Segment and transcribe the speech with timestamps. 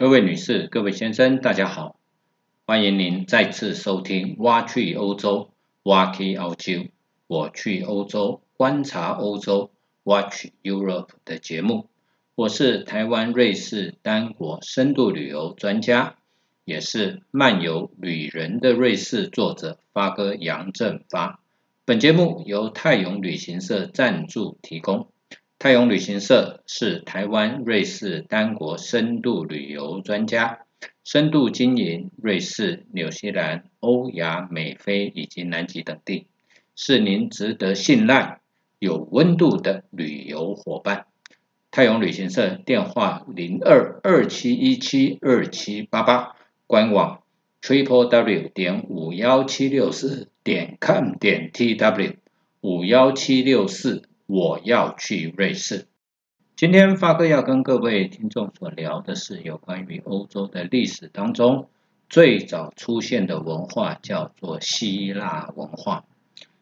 [0.00, 1.96] 各位女士、各位先生，大家好！
[2.64, 5.50] 欢迎您再次收听《挖去欧洲，
[5.82, 6.72] 挖去澳洲》，
[7.26, 9.70] 我去欧洲观察欧洲
[10.02, 11.90] （Watch Europe） 的节目。
[12.34, 16.16] 我是台湾瑞士单国深度旅游专家，
[16.64, 21.40] 也是漫游旅人的瑞士作者发哥杨振发。
[21.84, 25.08] 本节目由泰永旅行社赞助提供。
[25.62, 30.60] 泰永旅行社是台湾、瑞士单国深度旅游专家，
[31.04, 36.26] 深度经营瑞士、纽西兰、欧亚美非以及南极等地，
[36.74, 38.40] 是您值得信赖、
[38.78, 41.04] 有温度的旅游伙伴。
[41.70, 47.20] 泰永旅行社电话零二二七一七二七八八，官网
[47.60, 52.16] triple w 点五幺七六四点 com 点 tw
[52.62, 54.04] 五幺七六四。
[54.32, 55.88] 我要去瑞士。
[56.54, 61.68] 今天发哥要跟各位听众所聊的是有关于欧洲的历史当中
[62.08, 66.04] 最早出现的文化，叫做希腊文化。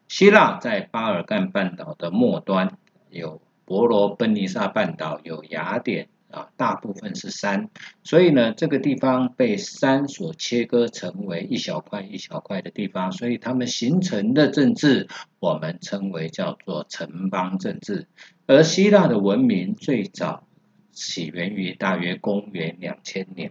[0.08, 2.78] 希腊在巴尔干半岛的末端，
[3.10, 6.08] 有伯罗奔尼撒半岛，有雅典。
[6.30, 7.70] 啊，大部分是山，
[8.04, 15.08] 所以呢，这个地方被山所切割成为一小块一小块的地方，所以他们形成的政治，
[15.40, 18.06] 我们称为叫做城邦政治。
[18.46, 20.46] 而希腊的文明最早
[20.92, 23.50] 起源于大约公元两千年，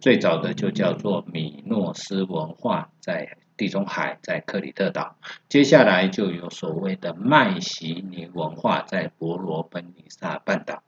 [0.00, 5.16] 最早的就叫做米诺斯文化，在地中海，在克里特岛。
[5.48, 10.82] 接下来就有所谓的迈锡尼文化，在伯罗奔尼撒半岛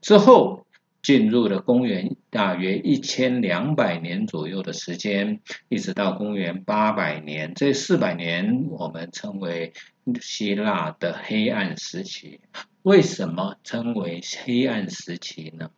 [0.00, 0.64] 之后。
[1.04, 9.74] 进入了公元大约一千两百年左右的时间，一直到公元八百年，这四百年我们称为
[10.22, 12.40] 希腊的黑暗时期。
[12.82, 15.70] 为什么称为黑暗时期呢？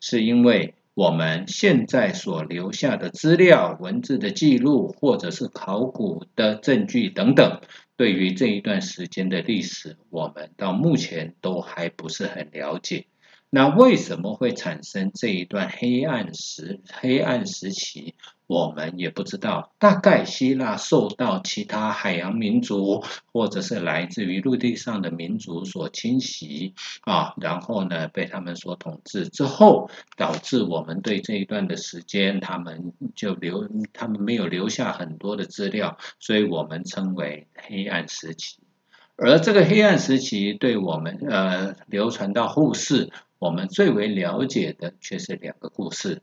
[0.00, 7.60] 是因为我们现在所留下的资料、文字的记录，或者是考古的证据等等，
[7.96, 13.06] 对于这一段时间的历史，我们到目前都还不是很了解。
[13.54, 18.14] 那为什么会产生这一段黑暗时黑暗时期？
[18.46, 19.74] 我们也不知道。
[19.78, 38.56] 大概希腊受到其他海洋民族或者是来自于陆地上的民族所侵袭啊，然后呢被他们所统治之后，导致我们对这一段的时间，他们就留他们没有留下很多的资料，所以我们称为黑暗时期。
[39.16, 43.10] 而这个黑暗时期对我们呃流传到后世。
[43.42, 46.22] 我们最为了解的却是两个故事，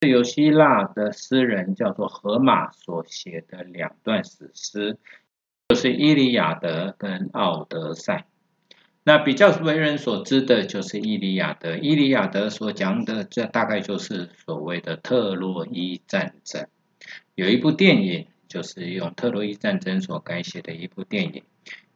[0.00, 4.96] 是由希腊的诗人叫做荷马所写的两段史诗，
[5.68, 8.24] 就是《伊利亚德》跟《奥德赛》。
[9.04, 16.66] 那比较为人所知的就是《伊利亚德》，《伊利亚德》所讲的这大概就是所谓的特洛伊战争。
[17.34, 21.42] 有一部电影就是用特洛伊战争所改写的一部电影，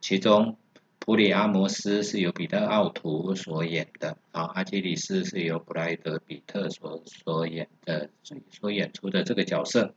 [0.02, 0.58] 其中。
[1.00, 8.10] 普里阿摩斯是由彼得奥图所演的，啊，阿基里斯是由布莱德比特所所演的，
[8.50, 9.94] 所演出的这个角色。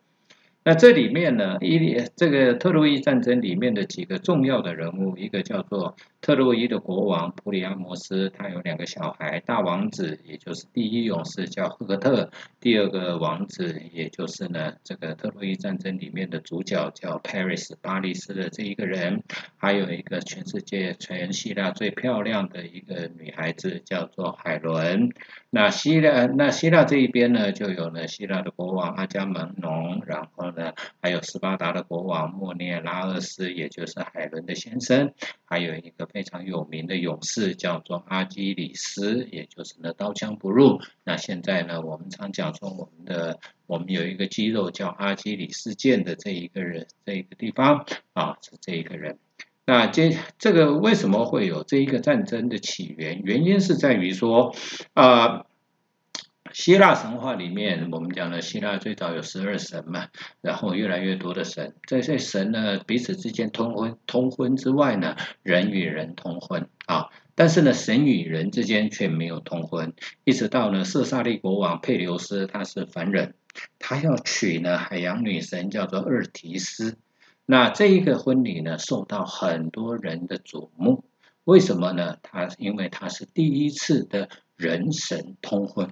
[0.65, 12.29] 那这里面呢，伊利这个特洛伊战争里面的几个重要的人物，一个叫做特洛伊的国王普里阿摩斯，他有两个小孩，大王子也就是第一勇士叫赫克特，
[12.61, 19.21] 第二个王子也就是呢这个特洛伊战争里面的主角叫 Paris 巴黎斯的这一个人，
[19.57, 25.09] 还有一个全世界全希腊最漂亮的一个女孩子叫做海伦。
[25.49, 35.13] 那希腊那希腊这一边呢，就有了希腊的国王阿伽门农，然后呢，还有斯巴达的国王莫涅拉厄斯，也就是海伦的先生，
[35.45, 40.81] 还有一个非常有名的勇士叫做阿基里斯，也就是呢刀枪不入。
[41.03, 49.17] 那现在呢，我们常讲说我们的我们有一个肌肉叫阿基里斯腱的这一个人，这一个地方啊是这一个人。
[49.65, 53.21] 那这这个为什么会有这一个战争的起源？
[53.23, 54.53] 原因是在于说，
[54.93, 55.45] 啊，
[56.53, 69.93] 希腊神话里面我们讲了希腊最早有十二神嘛，然后越来越多的神，这些神呢彼此之间通婚，通婚之外呢，人与人通婚啊，但是呢神与人之间却没有通婚，
[70.23, 73.33] 一直到呢色萨利国王佩留斯他是凡人，
[73.79, 76.97] 他要娶呢海洋女神叫做厄提斯。
[77.47, 81.03] 那这一个婚礼呢，受到很多人的瞩目。
[81.45, 82.17] 为什么呢？
[82.21, 85.89] 他因为他是第一次的人神通婚，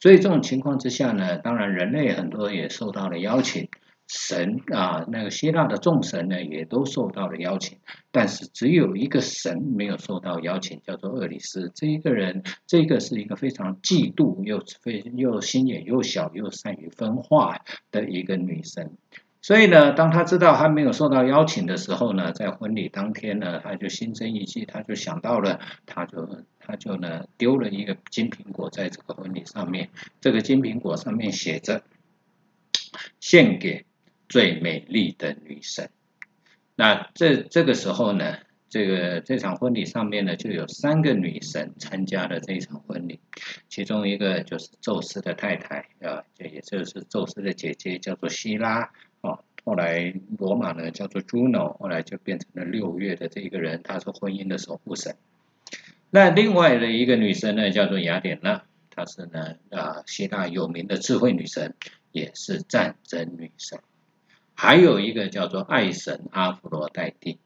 [0.00, 3.68] 所以这种情况之下呢，当然人类很多也受到了邀请。
[4.10, 7.76] 神啊，那个希腊的众神呢，也都受到了邀请，
[8.10, 11.70] 但是只有一个神没有受到邀请，叫做厄里斯。
[11.74, 17.58] 这一个人，这个是一个非常嫉妒又非又心眼又小又善于分化
[17.90, 18.96] 的一个女神。
[19.48, 29.88] 所以呢，当他知道他没有受到邀请的时候呢，在婚礼当天呢，他就心生一计，他就想到了，他就他就呢丢了一个金苹果在这个婚礼上面，
[30.20, 31.82] 这个金苹果上面写着
[33.20, 33.86] “献给”。
[34.28, 35.88] 最美丽的女神，
[36.76, 38.36] 那这这个时候呢，
[38.68, 43.20] 这个这场婚礼上面呢，就有三个女神参加了这场婚礼，
[43.70, 49.40] 其中一个就是宙斯的太太啊，这也就是宙斯的姐姐，叫做希拉啊。
[49.64, 55.16] 后来罗马呢叫做 Juno，后来就变成了六月的这一个人，她是婚姻的守护神。
[56.10, 61.74] 那另外的一个女神呢，叫做雅典娜，她是呢啊希腊有名的智慧女神，
[62.12, 63.80] 也是战争女神。
[64.54, 67.38] 还有一个叫做爱神阿芙罗代蒂，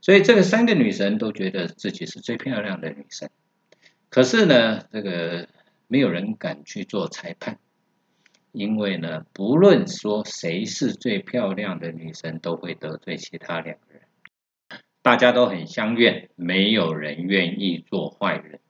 [0.00, 3.30] 所以这个三个女神都觉得自己是最漂亮的女神。
[4.08, 5.48] 可是呢，这个
[5.88, 7.58] 没有人敢去做裁判，
[8.52, 14.02] 因为呢，不论说谁是最漂亮的女神，都会得罪其他两个人。
[15.02, 18.60] 大家都很相怨，没有人愿意做坏人。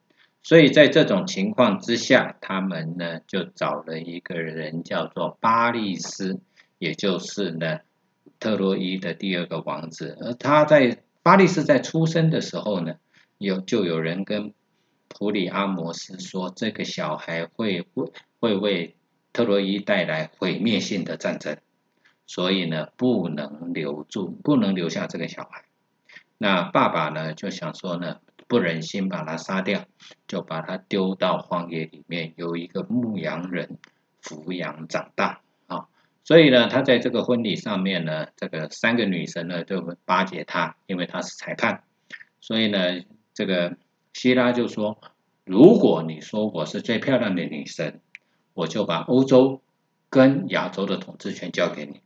[0.43, 6.41] 所以在这种情况之下，他们呢就找了一个人，叫做巴利斯。
[6.79, 7.79] 也就是呢，
[8.41, 12.97] 特洛伊的第二个王子，而他在巴利斯在出生的时候呢，
[13.39, 14.53] 有就有人跟
[15.07, 18.97] 普里阿摩斯说，这个小孩会会会为
[19.33, 21.57] 特洛伊带来毁灭性的战争，
[22.27, 25.65] 所以呢，不能留住，不能留下这个小孩。
[26.39, 29.85] 那爸爸呢就想说呢，不忍心把他杀掉，
[30.27, 33.79] 就把他丢到荒野里面，由一个牧羊人
[34.23, 35.41] 抚养长大。
[35.67, 35.87] 啊
[36.25, 41.83] 所以呢，他在这个婚礼上面呢，这个三个女神呢就巴结他，因为他是裁判。
[42.41, 43.01] 所以呢，
[43.35, 43.77] 这个
[44.13, 45.01] 希拉就说
[45.45, 48.01] ：“如果你说我是最漂亮的女神，
[48.55, 49.61] 我就把欧洲
[50.11, 52.01] 跟亚洲的统治权交给你。”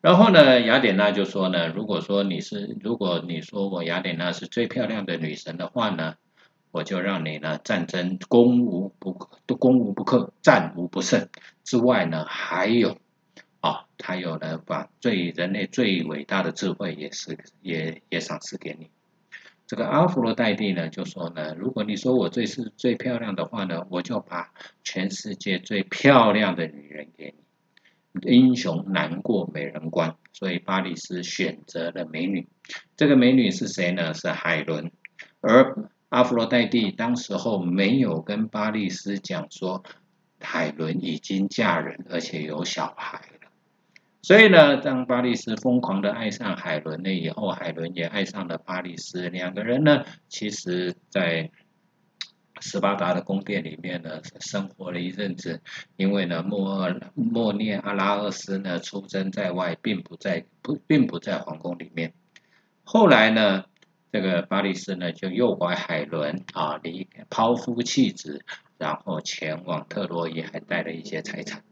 [0.00, 6.14] 然后呢，雅典娜就说呢：“如果说你是，如果你说我雅典娜是最漂亮的女神的话呢？”
[6.72, 11.30] 我就让你呢，战争攻无不克，攻无不克，战无不胜。
[11.64, 12.98] 之外呢，还有
[13.60, 18.90] 啊，还有呢，把最人类最伟大的智慧也是也也赏赐给你。
[19.66, 24.52] 这个阿弗洛代蒂呢，就说呢，如果你说我最是最漂亮的话呢，我就把
[24.84, 28.30] 全世界最漂亮的女人给你。
[28.30, 32.48] 英雄难过美人关，所以巴黎斯选择了美女。
[32.96, 34.14] 这个美女是谁呢？
[34.14, 34.90] 是海伦，
[35.40, 35.90] 而。
[36.08, 39.82] 阿弗洛代蒂当时候没有跟巴利斯讲说，
[40.38, 43.22] 海伦已经嫁人，而且有小孩。
[44.26, 49.28] 所以呢，当巴利斯疯狂的爱上海伦了以后，海伦也爱上了巴利斯。
[49.28, 51.52] 两个人呢，其实在
[52.60, 55.62] 斯巴达的宫殿里面呢，生活了一阵子。
[55.96, 62.12] 因为呢，莫莫涅阿拉厄斯呢出征在外，并不在不并不在皇宫里面。
[62.82, 63.66] 后来呢？
[64.10, 68.44] 这个巴利斯呢，就诱拐海伦啊，离抛夫弃子，
[68.76, 71.62] 然后前往特洛伊，还带了一些财产。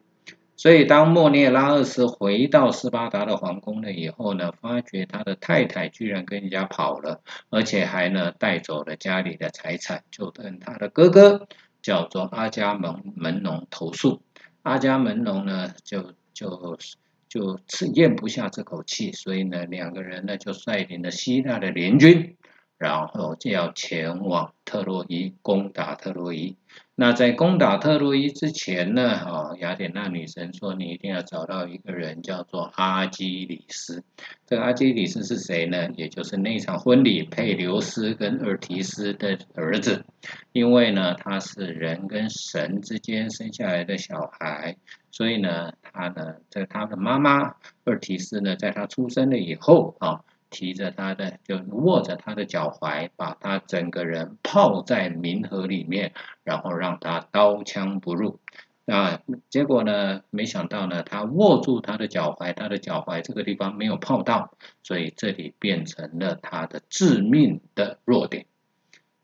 [0.57, 7.21] 所以，当莫涅拉厄斯回到斯巴达的皇宫了以后呢，发觉他的太太居然跟人家跑了，
[7.51, 11.49] 而且还呢带走了家里的财产，就跟他的哥哥
[11.83, 14.23] 叫做阿伽门门农投诉。
[14.63, 16.79] 阿伽门农呢，就就。
[17.27, 22.37] 就吃咽不下这口气，所以呢，两个人呢就率领了希腊的联军，
[22.85, 26.57] 然后就要前往特洛伊攻打特洛伊。
[26.97, 34.05] 那在攻打特洛伊之前呢，啊，雅典娜女神说你一定要找到一个人叫做阿基里斯。
[34.47, 35.89] 这个阿基里斯是谁呢？
[35.97, 40.05] 也就是那场婚礼佩留斯跟厄提斯的儿子，
[40.53, 44.77] 因为呢他是人跟神之间生下来的小孩。
[45.11, 50.21] 所以呢，他呢，在他的妈妈厄提斯呢，在他出生了以后啊，
[50.55, 56.13] 提着他的，就握着他的脚踝，把他整个人泡在冥河里面，
[56.45, 58.39] 然后让他刀枪不入。
[58.87, 59.21] 啊，
[59.51, 68.47] 结果呢，没想到呢，他握住他的脚踝，他的脚踝这个地方没有泡到，所以这里变成了他的致命的弱点。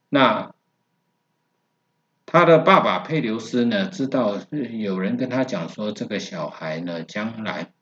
[0.09, 0.53] 那。
[2.33, 7.73] 他的爸爸佩留斯呢，知道有人跟他讲说，这个小孩呢，将来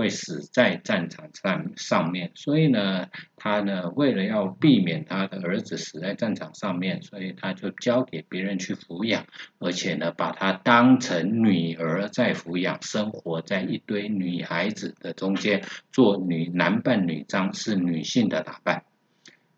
[0.00, 9.26] 会死在战场上上面，所以呢，他呢为了要避免他的儿子死在战场上面，所以他就交给别人去抚养，
[9.58, 18.84] 而且呢把他当成女儿在抚养，生活在一堆女孩子的中间，做女男扮女装，是女性的打扮。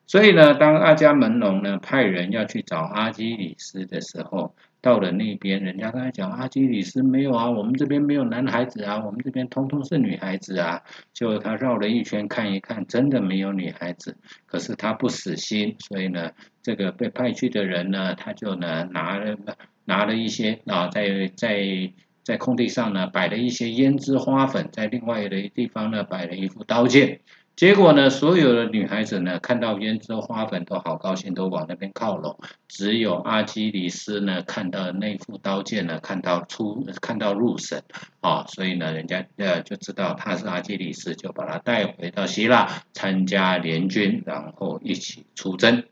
[0.09, 10.83] 所以呢，当阿伽门农呢派人要去找阿基里斯的时候，到了那边，人家跟他讲阿基里斯没有啊，我们这边没有男孩子啊，我们这边通通是女孩子啊。
[11.15, 14.17] 就他绕了一圈看一看，真的没有女孩子。
[14.45, 19.37] 可是他不死心，所以呢，这个被派去的人呢，他就呢拿了
[19.85, 21.93] 拿了一些啊，在在
[22.25, 27.21] 在空地上呢摆了一些胭脂花粉，在另外的地方呢摆了一副刀剑。
[27.55, 32.39] 结果呢，所有的女孩子呢，看到胭脂花粉都好高兴，都往那边靠拢。
[32.67, 37.85] 只有阿基里斯呢，看到那副刀剑呢，看到出看到入神
[38.21, 45.85] 啊，所以呢，人家呃就知道他是阿基里斯，就把他带回到希腊参加联军，然后一起出征。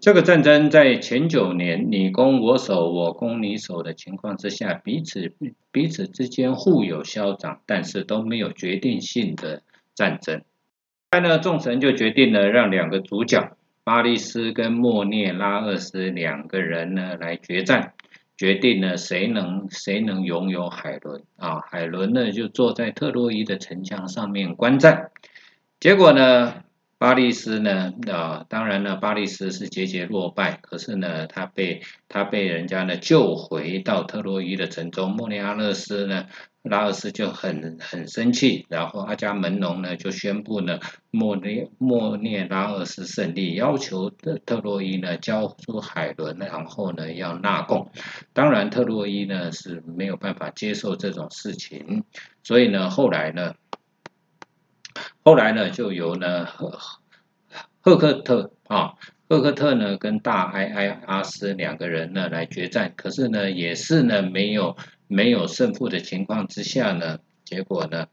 [0.00, 5.32] 这个战争在前九年你攻我守，我攻你守的情况之下，彼此
[5.70, 9.62] 彼此之间互有消长，但是都没有决定性的
[9.94, 10.42] 战争。
[11.14, 17.92] 后来呢，众神就决定了让两个主角巴利斯跟莫涅拉厄斯两个人呢来决战，
[18.36, 21.60] 决定呢谁能谁能拥有海伦啊？
[21.70, 25.10] 海伦呢就坐在特洛伊的城墙上面观战，
[25.78, 26.64] 结果呢？
[26.98, 27.92] 巴利斯呢？
[28.10, 30.58] 啊，当然了，巴利斯是节节落败。
[30.62, 35.12] 可是呢，他被他被人家呢救回到特洛伊的城中。
[35.12, 36.26] 莫尼阿勒斯呢，
[36.64, 38.66] 拉尔斯就很很生气。
[38.68, 40.80] 然后阿伽门农呢就宣布呢，
[41.10, 47.90] 莫涅莫涅拉尔斯胜利，要求特特洛伊呢交出海伦，然后呢要纳贡。
[48.32, 52.04] 当然，特洛伊呢是没有办法接受这种事情，
[52.42, 53.54] 所以呢，后来呢。
[55.24, 56.78] 后来呢，就由呢赫
[57.80, 58.92] 赫克特啊，
[59.28, 64.76] 赫克特呢跟大埃埃阿斯两个人呢来决战，可是呢也是呢没有
[65.08, 67.18] 没有胜负的情况之下呢。
[67.44, 68.06] 结果呢，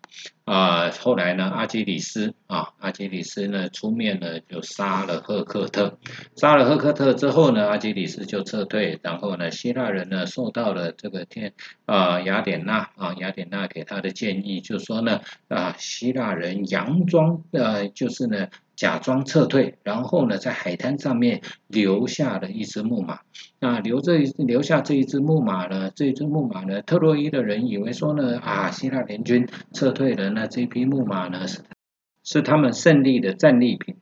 [0.44, 5.98] 啊，后来呢，阿基里斯啊，阿基里斯呢出面呢，就杀了赫克特，
[6.36, 11.54] 杀了赫克特之后呢，阿基里斯就撤退，然后呢，希腊人呢受到了这个天
[11.86, 18.50] 啊雅典娜啊雅典娜给他的建议，就说呢啊希腊人佯装呃就是呢。
[18.82, 23.20] 假装撤退，然后呢，在海滩上面留下了一只木马。
[23.60, 25.92] 那留这留下这一只木马呢？
[25.96, 26.82] 这一只木马呢？
[26.82, 31.60] 特洛伊的人以为说呢，啊，希腊联军撤退了，那这匹木马呢是
[32.24, 33.98] 是他们胜利的战利品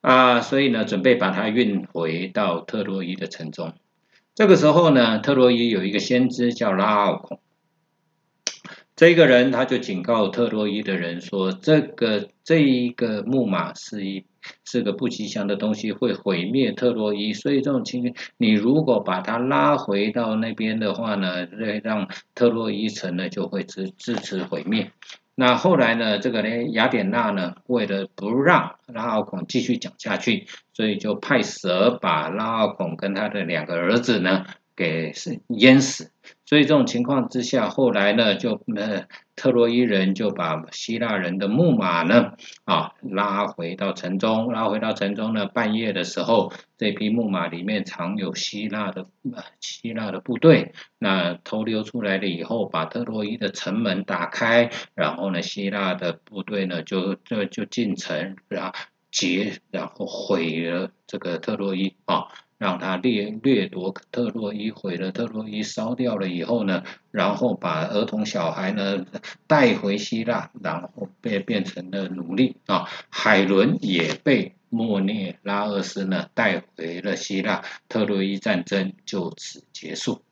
[0.00, 3.74] 啊，所以呢，准备把它运回到特洛伊的城中。
[4.34, 7.40] 这个时候呢，特洛伊有一个先知叫拉奥孔。
[8.98, 14.24] 这个人他就警告特洛伊的人说：“这个这一个木马是一
[14.64, 17.32] 是个不吉祥的东西，会毁灭特洛伊。
[17.32, 24.90] 所以这种情形，你如果把它拉回到那边的话呢，会让特洛伊城呢就会支支持毁灭。
[25.36, 34.44] 那后来呢，这个呢雅典娜呢，为了不让拉奥孔继续讲下去，所以就派蛇把拉奥孔跟他的两个儿子呢。”
[34.78, 35.12] 给
[35.48, 36.12] 淹死，
[36.48, 42.32] 所以这种情况之下，后来呢，就呃特洛伊人就把希腊人的木马呢
[42.64, 58.72] 啊拉回到城中，拉回到城中呢，半夜的时候，这匹木马里面藏有希腊的呃希腊的部队，那偷溜出来了以后，把特洛伊的城门打开，然后呢，希腊的部队呢就就就进城，然后
[59.10, 62.28] 劫，然后毁了这个特洛伊啊。
[62.58, 69.06] 让他掠掠夺特洛伊，毁了特洛伊，烧掉了以后呢，然后把儿童小孩呢
[69.46, 72.88] 带回希腊，然后被变成了奴隶啊。
[73.08, 80.22] 海伦也被莫涅拉厄斯呢带回了希腊，特洛伊战争就此结束。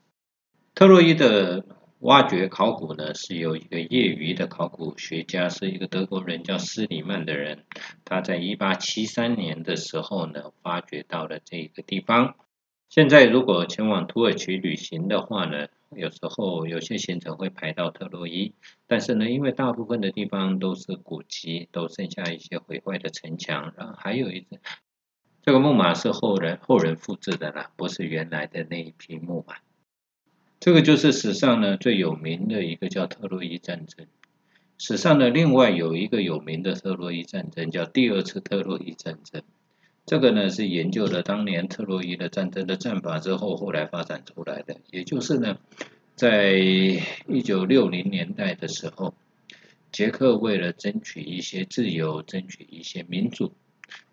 [0.74, 1.64] 特洛伊的。
[2.00, 7.64] 挖掘考古呢，是由一个业余的考古学家，是一个德国人叫斯里曼的人，
[8.04, 12.36] 他在一八七三年的时候呢，发掘到了这个地方。
[12.90, 18.52] 现在如果前往土耳其旅行的话呢，有时候有些行程会排到特洛伊，
[18.86, 24.58] 但是呢，因为大部分的地方都是古迹，都剩下一些毁坏的城墙，然后还有一个
[25.42, 29.54] 这个木马是后人后人复制的啦，不是原来的那一匹木马。
[30.66, 34.04] 这个就是史上呢最有名的一个叫特洛伊战争。
[34.78, 39.44] 史上呢另外有一个有名的特洛伊战争叫第二次特洛伊战争。
[40.06, 44.78] 这个呢是研究了当年特洛伊的战争的战法之后，后来发展出来的。
[44.90, 45.56] 也就是呢，
[46.16, 49.14] 在一九六零年代的时候，
[49.92, 53.52] 捷克为了争取一些自由，争取一些民主，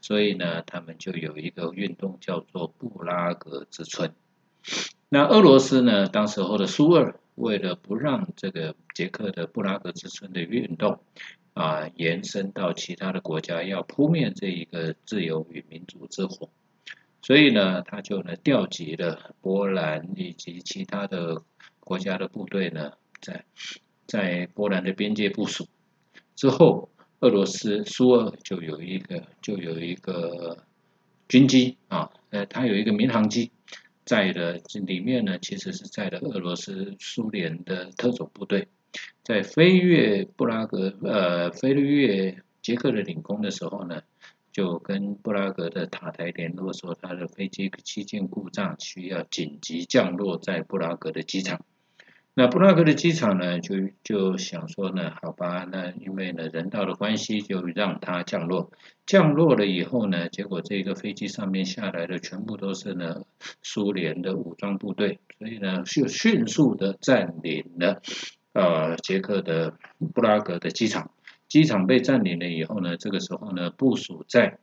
[0.01, 4.13] 所以呢，他们就有一个运动叫做布拉格之春。
[5.13, 11.01] 那俄罗斯呢，当时候的苏俄为了不让这个捷克的布拉格之春的运动
[11.53, 16.49] 啊延伸到其他的国家，要扑灭这一个自由与民主之火，
[17.21, 21.43] 所以呢，他就呢调集了波兰以及其他的
[21.79, 23.45] 国家的部队呢，在
[24.07, 25.67] 在波兰的边界部署
[26.35, 26.89] 之后，
[27.19, 30.57] 俄罗斯苏俄就有一个就有一个
[31.29, 33.51] 军机啊，呃，它有一个民航机。
[34.05, 38.67] 在的这里面呢，其实是在的俄罗斯苏联的特种部队，
[39.23, 44.01] 在飞越布拉格呃飞越捷克的领空的时候呢，
[44.51, 51.65] 就跟布拉格的塔台联络说，他的飞机器件故障，需要紧急降落在布拉格的机场。
[52.35, 58.71] 那布拉格的机场呢，就就想说呢，好吧，那因为呢人道的关系，就让它降落。
[59.05, 63.21] 降落了以后呢，结果这个飞机上面下来的全部都是呢
[63.61, 68.01] 苏联的武装部队，所以呢就迅速的占领了
[68.53, 69.77] 呃捷克的
[70.15, 71.11] 布拉格的机场。
[71.47, 74.57] 机场被占领了以后呢，这个时候呢部署在。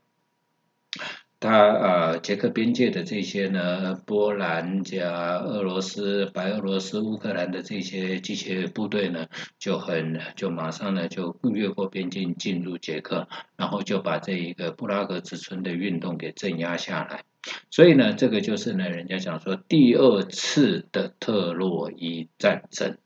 [1.43, 9.27] 他呃，捷克边界的这些呢，波兰加俄罗斯、白俄罗斯、乌克兰的这些机械部队呢，
[9.59, 17.25] 就很就马上呢就越过边境进入捷克，然后就把这一个布拉格之春的运动给镇压下来。
[17.71, 22.99] 所以呢，这个就是呢，人家讲说第二次的特洛伊战争，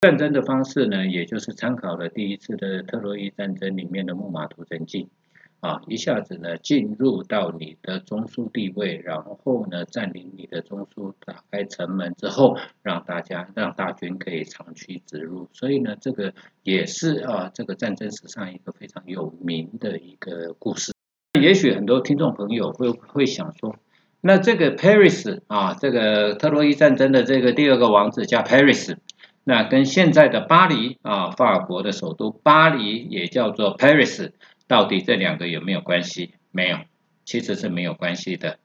[0.00, 5.10] 战争的方式呢，也就是参考了第一次的特洛伊战争里面的木马屠城记。
[5.60, 15.48] 啊，一下子呢进入到你的中枢地位，然后呢占领你的中枢，打开城门之后，让大家让大军可以长驱直入。
[15.52, 20.92] 所以呢，这个也是啊，这个战争史上一个非常有名的一个故事。
[21.40, 23.76] 也许很多听众朋友会会想说，
[24.20, 28.96] 那这个 Paris 啊，这个特洛伊战争的这个第二个王子叫 Paris，
[29.44, 34.30] 那跟现在的巴黎啊，法国的首都巴黎也叫做 Paris。
[34.68, 36.34] 到底这两个有没有关系？
[36.50, 36.78] 没有，
[37.24, 38.58] 其实是没有关系的，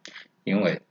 [0.44, 0.82] 因为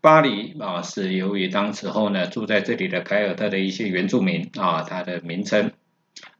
[0.00, 5.72] 巴黎啊是由于当时候呢住在这里的凯尔特的一些原住民啊，它的名称。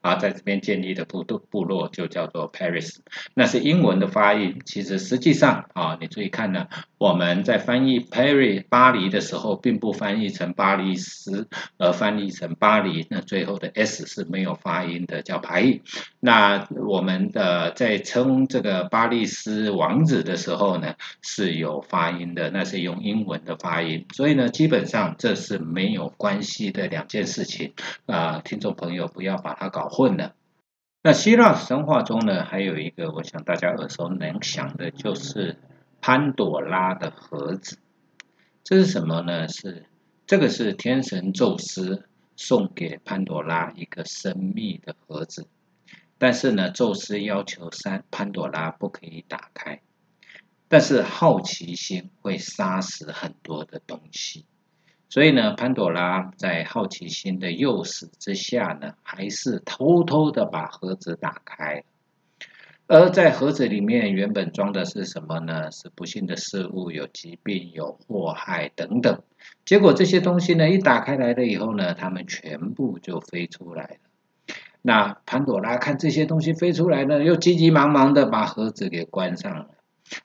[0.00, 2.98] 啊，在这边建立的部部部落就叫做 Paris，
[3.34, 4.60] 那是英文的发音。
[4.64, 13.06] 其实实际上啊，你注意看呢，我们在翻译 Paris 巴黎的时候，并不翻译成巴黎斯，而翻译成巴黎。
[13.10, 15.82] 那最后的 S 是没有发音的，叫排译。
[16.20, 24.06] 那我们的在称这个巴黎斯王子的时候呢，是有发音的，那是用英文的发音。
[24.14, 27.72] 所以呢，基本上这是没有关系的两件事情
[28.06, 29.87] 啊，听众朋友不要把它搞。
[29.88, 30.34] 混了。
[31.02, 35.56] 那希腊神话中呢，还有一个我想大家耳熟能详的，就是
[36.00, 37.78] 潘朵拉的盒子。
[38.64, 39.48] 这是什么呢？
[39.48, 39.86] 是
[40.26, 42.04] 这个是天神宙斯
[42.36, 45.46] 送给潘朵拉一个神秘的盒子，
[46.18, 49.80] 但是呢，宙斯要求三潘朵拉不可以打开，
[50.68, 54.44] 但是好奇心会杀死很多的东西。
[55.10, 61.82] 所以呢，潘朵拉在好奇心的诱使之下呢，还是偷偷的把盒子打开。
[62.86, 65.70] 而在盒子里面原本装的是什么呢？
[65.70, 69.22] 是不幸的事物，有疾病、有祸害等等。
[69.64, 74.54] 结果这些东西呢，一打开来了以后呢，它们全部就飞出来了。
[74.80, 79.68] 那潘朵拉看这些东西飞出来呢，又急急忙忙的把盒子给关上了。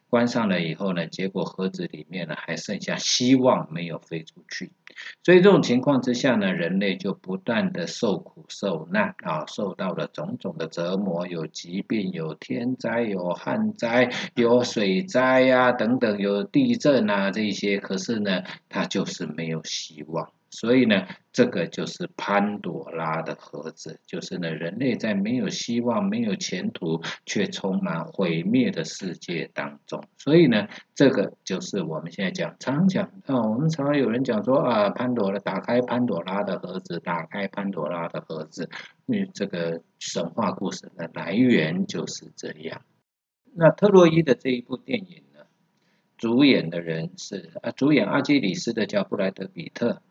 [0.10, 4.72] 关上了以后呢，结果盒子里面呢还剩下希望没有飞出去，
[5.24, 20.32] 所以这种情况之下呢，人类就不断的受苦受难啊，受到了种种的折磨，有疾病，有天灾，有旱灾，有水灾呀等等，有地震啊这些，可是呢，它就是没有希望。
[20.56, 30.04] 所以呢，这个就是潘朵拉的盒子，就是呢，人类在没有希望、没有前途，却充满毁灭的世界当中。
[30.16, 38.70] 所以呢，这个就是我们现在讲，常讲啊，我们常常有人讲说啊，潘朵拉打开潘朵拉的盒子，打开潘朵拉的盒子，
[39.08, 42.84] 为这个神话故事的来源就是这样。
[43.56, 45.42] 那特洛伊的这一部电影呢，
[46.16, 50.02] 主演的人是啊，主演阿基里斯的叫布莱德比特。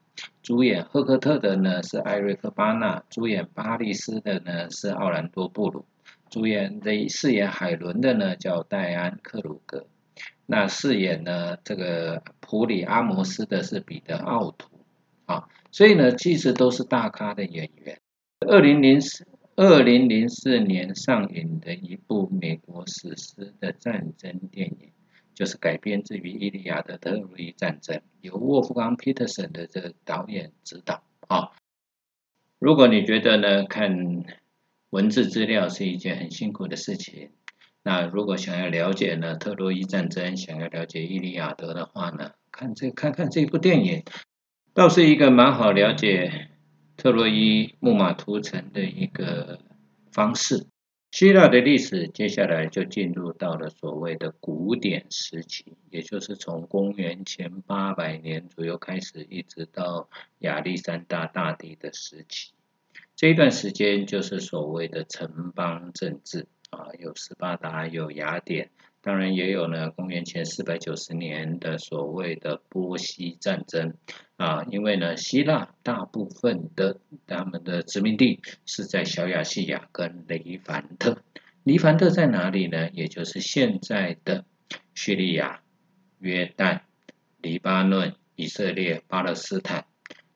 [0.43, 5.85] 主演赫克特的呢是艾瑞克巴纳，主演巴利斯的呢是奥兰多布鲁，
[6.31, 9.87] 主演这饰演海伦的呢叫戴安克鲁格，
[10.47, 14.69] 那饰演呢这个普里阿摩斯的是彼得奥图，
[15.27, 18.01] 啊，所以呢其实都是大咖的演员。
[18.41, 19.27] 二零零四。
[19.55, 24.93] 二零零四年上映的一部美国史诗的战争电影，
[25.35, 31.51] 就是改编自于《伊利亚的特洛伊战争》，由沃夫冈·皮特森的这个导演指导啊。
[32.59, 34.25] 如果你觉得呢，看
[34.91, 37.31] 文字资料是一件很辛苦的事情，
[37.83, 44.05] 那如果想要了解呢特洛伊战争，想要了解伊利亚德的话呢，看这看看这部电影，
[44.75, 46.49] 倒是一个蛮好了解。
[46.95, 49.59] 特洛伊木马屠城的一个
[50.13, 50.67] 方式，
[51.13, 62.53] 希腊的历史接下来就进入到了所谓的古典时期，也就是从公元前八百年左右开始，一直到亚历山大大帝的时期，
[63.15, 68.71] 这一段时间就是所谓的城邦政治啊，有斯巴达，有雅典。
[69.03, 73.95] 当然也有呢，公元前四百九十年的所谓的波西战争
[74.37, 81.19] 啊，因为呢，希腊大部分的他们的殖民地是在小亚细亚跟黎凡特。
[81.65, 82.91] 黎凡特在哪里呢？
[82.91, 84.45] 也就是现在的
[84.95, 85.63] 叙利亚、
[86.21, 86.83] 约旦、
[87.41, 89.85] 黎巴嫩、以色列、巴勒斯坦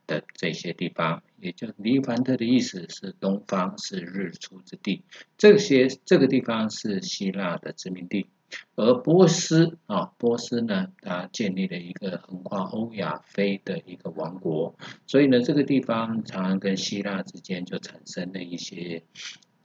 [0.08, 1.22] 的这些地方。
[1.38, 5.04] 也就黎凡特的意思是东方，是日出之地。
[5.36, 8.26] 这些这个地方是希腊的殖民地。
[8.74, 14.74] 而波斯啊，波斯呢，它建立了一个横跨欧亚非的一个王国，
[15.06, 19.02] 所以呢，这个地方常常跟希腊之间就产生了一些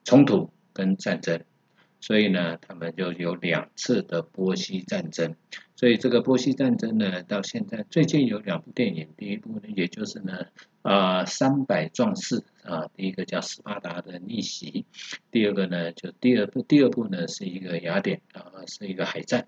[0.04, 1.44] 冲突跟战争。
[2.02, 5.36] 所以呢，他们就有两次的波西战争。
[5.76, 10.46] 所以这个波西战争呢，到现在最近有两部电影，第一部呢，也就是呢，
[10.82, 14.86] 啊，三百壮士啊，第一个叫斯巴达的逆袭，
[15.32, 19.48] 第二个呢，就第二部，第二部呢是一个雅典啊，是一个海战。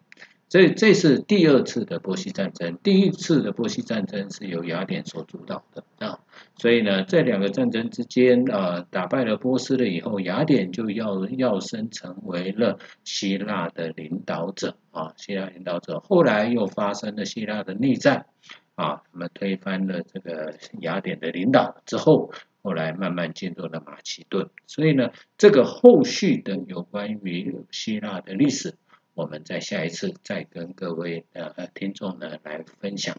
[0.54, 6.20] 这这是第二次的波西战争，第一次的波西战争是由雅典所主导的啊，
[6.60, 18.28] 所以呢，这两个战争之间啊，打败了波斯了以后，雅典就要要升成为了希腊的领导者啊，希腊领导者，后来又发生了希腊的内战
[18.76, 28.76] 啊，那么推翻了这个雅典的领导之后，后来慢慢进入了马其顿，所以呢，这个后续的有关于希腊的历史。
[29.16, 33.16] 我们在下一次再跟各位呃听众呢来分享。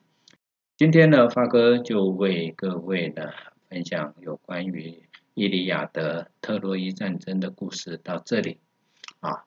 [0.76, 3.30] 今天呢，发哥就为各位呢
[3.68, 8.59] 分享有关于伊利亚的特洛伊战争的故事到这里
[9.20, 9.44] 啊。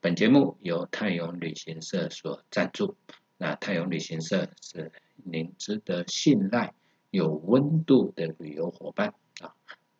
[0.00, 2.96] 本节目由泰永旅行社所赞助，
[3.36, 4.92] 那泰永旅行社是
[5.24, 6.72] 您值得信赖、
[7.10, 9.14] 有温度的旅游伙伴。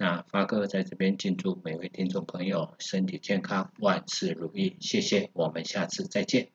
[0.01, 6.49] 那发哥在这边敬祝每位听众朋友身体健康，万事如意，谢谢，我们下次再见。